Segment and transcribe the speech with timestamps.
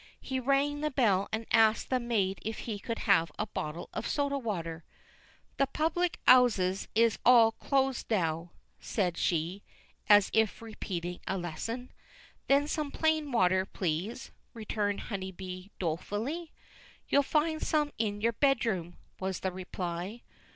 [0.19, 4.07] He rang the bell and asked the maid if he could have a bottle of
[4.07, 4.83] soda water.
[5.57, 9.61] "The public 'ouses is all closed now," said she,
[10.09, 11.91] as if repeating a lesson.
[12.47, 16.51] "Then some plain water please," returned Honeybee dolefully.
[17.07, 20.23] "You'll find some in your bedroom," was the reply.